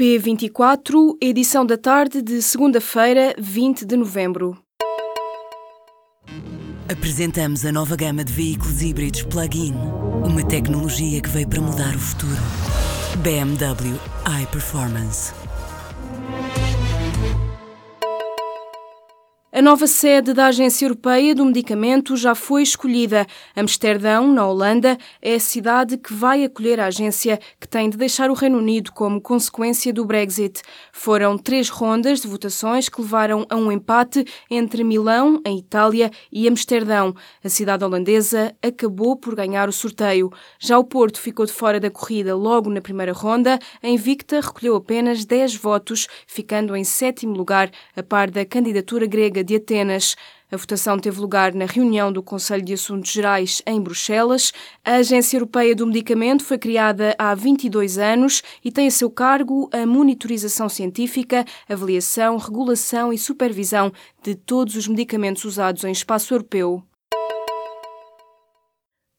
[0.00, 4.56] P24, edição da tarde de segunda-feira, 20 de novembro.
[6.90, 9.74] Apresentamos a nova gama de veículos híbridos plug-in.
[10.24, 12.40] Uma tecnologia que veio para mudar o futuro.
[13.22, 13.94] BMW
[14.42, 15.34] iPerformance.
[19.60, 23.26] A nova sede da Agência Europeia do Medicamento já foi escolhida.
[23.54, 28.30] Amsterdão, na Holanda, é a cidade que vai acolher a agência, que tem de deixar
[28.30, 30.62] o Reino Unido como consequência do Brexit.
[30.94, 36.48] Foram três rondas de votações que levaram a um empate entre Milão, em Itália, e
[36.48, 37.14] Amsterdão.
[37.44, 40.32] A cidade holandesa acabou por ganhar o sorteio.
[40.58, 43.58] Já o Porto ficou de fora da corrida logo na primeira ronda.
[43.82, 49.49] A Invicta recolheu apenas 10 votos, ficando em sétimo lugar, a par da candidatura grega
[49.50, 50.16] de Atenas.
[50.50, 54.52] A votação teve lugar na reunião do Conselho de Assuntos Gerais em Bruxelas.
[54.84, 59.68] A Agência Europeia do Medicamento foi criada há 22 anos e tem a seu cargo
[59.72, 63.92] a monitorização científica, avaliação, regulação e supervisão
[64.22, 66.82] de todos os medicamentos usados em espaço europeu.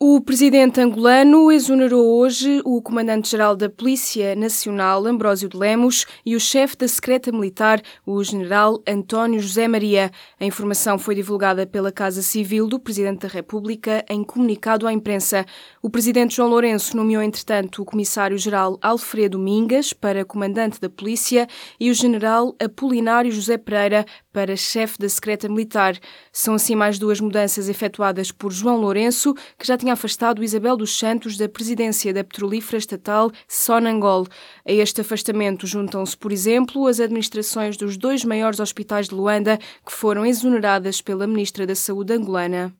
[0.00, 6.40] O presidente angolano exonerou hoje o comandante-geral da Polícia Nacional, Ambrósio de Lemos, e o
[6.40, 10.12] chefe da Secreta Militar, o general António José Maria.
[10.38, 15.44] A informação foi divulgada pela Casa Civil do Presidente da República em comunicado à imprensa.
[15.82, 21.48] O presidente João Lourenço nomeou, entretanto, o comissário-geral Alfredo Mingas para comandante da Polícia
[21.80, 24.06] e o general Apolinário José Pereira
[24.38, 25.98] para chefe da Secreta Militar.
[26.32, 30.96] São assim mais duas mudanças efetuadas por João Lourenço, que já tinha afastado Isabel dos
[30.96, 34.28] Santos da presidência da petrolífera estatal Sonangol.
[34.64, 39.90] A este afastamento juntam-se, por exemplo, as administrações dos dois maiores hospitais de Luanda, que
[39.90, 42.72] foram exoneradas pela ministra da Saúde angolana.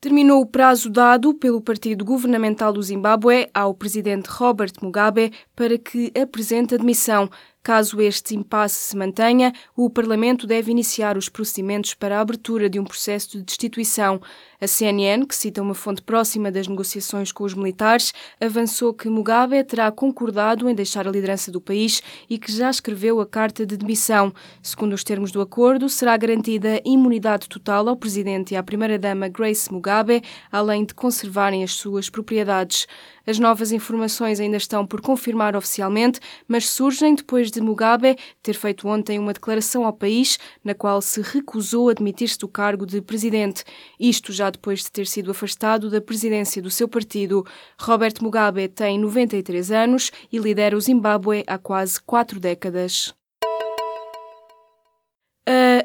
[0.00, 6.12] Terminou o prazo dado pelo partido governamental do Zimbábue ao presidente Robert Mugabe para que
[6.20, 7.28] apresente admissão.
[7.62, 12.80] Caso este impasse se mantenha, o Parlamento deve iniciar os procedimentos para a abertura de
[12.80, 14.20] um processo de destituição.
[14.60, 19.62] A CNN, que cita uma fonte próxima das negociações com os militares, avançou que Mugabe
[19.64, 23.76] terá concordado em deixar a liderança do país e que já escreveu a carta de
[23.76, 24.32] demissão.
[24.62, 29.72] Segundo os termos do acordo, será garantida imunidade total ao presidente e à primeira-dama Grace
[29.72, 32.86] Mugabe, além de conservarem as suas propriedades.
[33.28, 36.18] As novas informações ainda estão por confirmar oficialmente,
[36.48, 41.20] mas surgem depois de Mugabe ter feito ontem uma declaração ao país na qual se
[41.20, 43.64] recusou a admitir-se do cargo de presidente.
[44.00, 47.44] Isto já depois de ter sido afastado da presidência do seu partido.
[47.78, 53.17] Robert Mugabe tem 93 anos e lidera o Zimbábue há quase quatro décadas.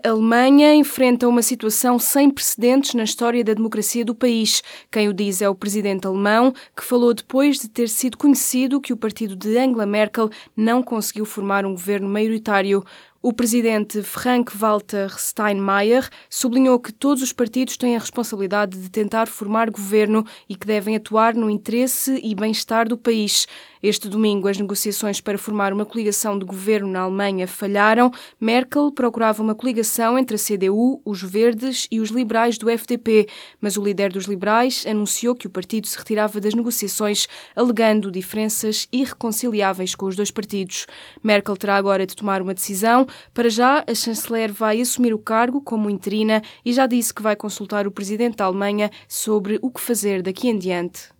[0.06, 4.62] Alemanha enfrenta uma situação sem precedentes na história da democracia do país.
[4.91, 8.92] Quem o diz é o presidente alemão, que falou depois de ter sido conhecido que
[8.92, 12.84] o partido de Angela Merkel não conseguiu formar um governo maioritário.
[13.25, 19.69] O presidente Frank-Walter Steinmeier sublinhou que todos os partidos têm a responsabilidade de tentar formar
[19.69, 23.47] governo e que devem atuar no interesse e bem-estar do país.
[23.81, 28.12] Este domingo, as negociações para formar uma coligação de governo na Alemanha falharam.
[28.39, 33.28] Merkel procurava uma coligação entre a CDU, os Verdes e os liberais do FDP,
[33.59, 38.88] mas o líder dos liberais anunciou que o partido se retirava das negociações, alegando diferenças
[38.91, 40.88] irreconciliáveis com os dois partidos.
[41.22, 45.62] Merkel terá agora de tomar uma decisão para já, a chanceler vai assumir o cargo
[45.62, 49.81] como interina e já disse que vai consultar o presidente da Alemanha sobre o que
[49.81, 51.13] fazer daqui em diante.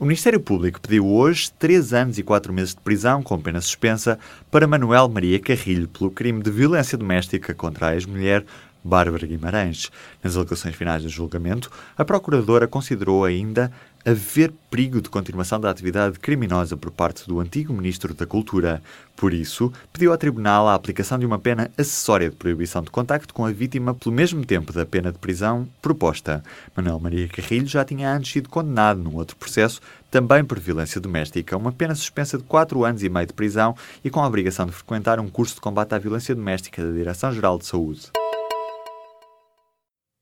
[0.00, 4.16] O Ministério Público pediu hoje três anos e quatro meses de prisão com pena suspensa
[4.48, 8.44] para Manuel Maria Carrilho pelo crime de violência doméstica contra a ex-mulher
[8.84, 9.90] Bárbara Guimarães.
[10.22, 13.72] Nas alegações finais do julgamento, a Procuradora considerou ainda
[14.08, 18.82] haver perigo de continuação da atividade criminosa por parte do antigo Ministro da Cultura.
[19.14, 23.34] Por isso, pediu ao Tribunal a aplicação de uma pena acessória de proibição de contacto
[23.34, 26.42] com a vítima pelo mesmo tempo da pena de prisão proposta.
[26.74, 29.80] Manuel Maria Carrilho já tinha antes sido condenado num outro processo,
[30.10, 34.08] também por violência doméstica, uma pena suspensa de 4 anos e meio de prisão e
[34.08, 37.66] com a obrigação de frequentar um curso de combate à violência doméstica da Direção-Geral de
[37.66, 38.10] Saúde.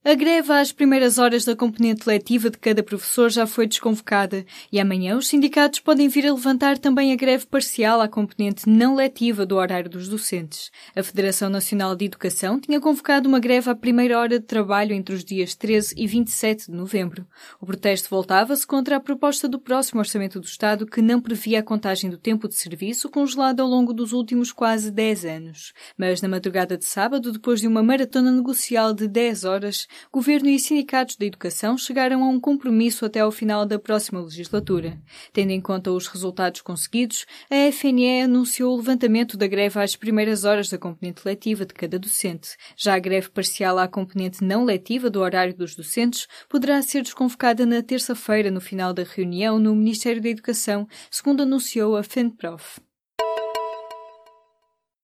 [0.09, 4.79] A greve às primeiras horas da componente letiva de cada professor já foi desconvocada e
[4.79, 9.45] amanhã os sindicatos podem vir a levantar também a greve parcial à componente não letiva
[9.45, 10.71] do horário dos docentes.
[10.95, 15.13] A Federação Nacional de Educação tinha convocado uma greve à primeira hora de trabalho entre
[15.13, 17.27] os dias 13 e 27 de novembro.
[17.61, 21.65] O protesto voltava-se contra a proposta do próximo Orçamento do Estado que não previa a
[21.65, 25.73] contagem do tempo de serviço congelado ao longo dos últimos quase 10 anos.
[25.99, 30.59] Mas na madrugada de sábado, depois de uma maratona negocial de 10 horas, governo e
[30.59, 34.99] sindicatos da educação chegaram a um compromisso até ao final da próxima legislatura.
[35.33, 40.45] Tendo em conta os resultados conseguidos, a FNE anunciou o levantamento da greve às primeiras
[40.45, 42.57] horas da componente letiva de cada docente.
[42.77, 47.67] Já a greve parcial à componente não letiva do horário dos docentes poderá ser desconvocada
[47.67, 52.86] na terça-feira no final da reunião no Ministério da Educação, segundo anunciou a FENPROF.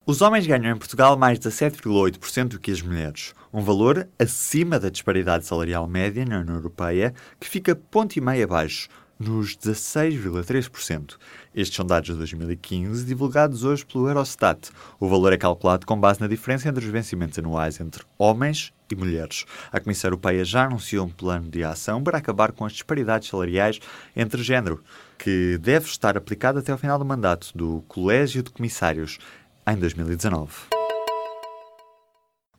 [0.04, 4.90] Os homens ganham em Portugal mais 17,8% do que as mulheres, um valor acima da
[4.90, 11.16] disparidade salarial média na União Europeia, que fica ponto e meio abaixo, nos 16,3%.
[11.54, 14.70] Estes são dados de 2015, divulgados hoje pelo Eurostat.
[14.98, 18.96] O valor é calculado com base na diferença entre os vencimentos anuais entre homens e
[18.96, 19.44] mulheres.
[19.70, 23.78] A Comissão Europeia já anunciou um plano de ação para acabar com as disparidades salariais
[24.16, 24.82] entre género,
[25.16, 29.18] que deve estar aplicado até ao final do mandato do Colégio de Comissários
[29.66, 30.52] em 2019.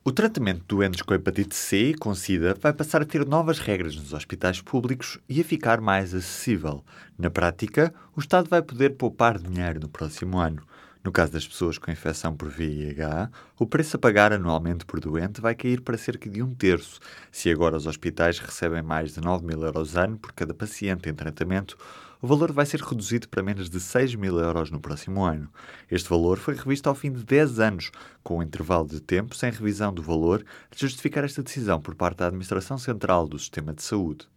[0.05, 3.59] O tratamento de doentes com hepatite C e com SIDA vai passar a ter novas
[3.59, 6.83] regras nos hospitais públicos e a ficar mais acessível.
[7.17, 10.61] Na prática, o Estado vai poder poupar dinheiro no próximo ano.
[11.03, 13.29] No caso das pessoas com infecção por VIH,
[13.59, 16.97] o preço a pagar anualmente por doente vai cair para cerca de um terço.
[17.29, 21.13] Se agora os hospitais recebem mais de 9 mil euros ano por cada paciente em
[21.13, 21.77] tratamento,
[22.21, 25.49] o valor vai ser reduzido para menos de 6 mil euros no próximo ano.
[25.91, 27.91] Este valor foi revisto ao fim de 10 anos,
[28.23, 30.41] com um intervalo de tempo sem revisão do valor,
[30.71, 34.32] de justificar esta decisão por parte da Administração Central do Sistema de Saúde.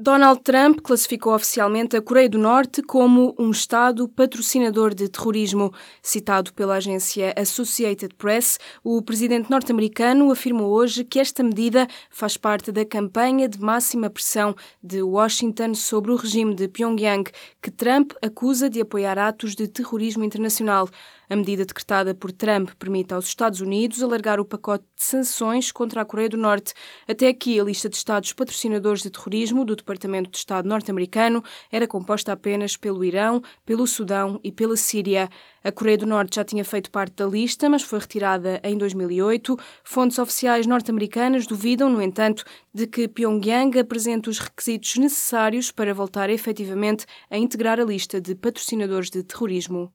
[0.00, 5.74] Donald Trump classificou oficialmente a Coreia do Norte como um Estado patrocinador de terrorismo.
[6.00, 12.70] Citado pela agência Associated Press, o presidente norte-americano afirmou hoje que esta medida faz parte
[12.70, 17.28] da campanha de máxima pressão de Washington sobre o regime de Pyongyang,
[17.60, 20.88] que Trump acusa de apoiar atos de terrorismo internacional.
[21.30, 26.00] A medida decretada por Trump permite aos Estados Unidos alargar o pacote de sanções contra
[26.00, 26.72] a Coreia do Norte.
[27.06, 31.86] Até aqui, a lista de Estados patrocinadores de terrorismo do Departamento de Estado norte-americano era
[31.86, 35.28] composta apenas pelo Irão, pelo Sudão e pela Síria.
[35.62, 39.54] A Coreia do Norte já tinha feito parte da lista, mas foi retirada em 2008.
[39.84, 42.42] Fontes oficiais norte-americanas duvidam, no entanto,
[42.72, 48.34] de que Pyongyang apresente os requisitos necessários para voltar efetivamente a integrar a lista de
[48.34, 49.92] patrocinadores de terrorismo.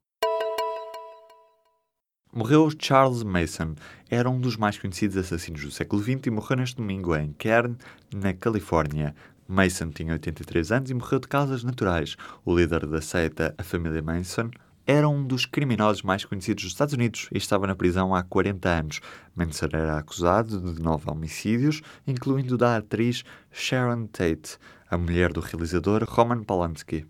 [2.35, 3.75] Morreu Charles Mason.
[4.09, 7.77] Era um dos mais conhecidos assassinos do século XX e morreu neste domingo em Kern,
[8.11, 9.13] na Califórnia.
[9.47, 12.15] Mason tinha 83 anos e morreu de causas naturais.
[12.43, 14.49] O líder da seita, a família Manson,
[14.83, 18.67] era um dos criminosos mais conhecidos dos Estados Unidos e estava na prisão há 40
[18.67, 18.99] anos.
[19.35, 24.57] Manson era acusado de nove homicídios, incluindo da atriz Sharon Tate,
[24.89, 27.05] a mulher do realizador Roman Polanski.